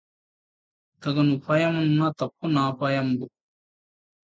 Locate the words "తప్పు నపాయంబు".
2.19-3.25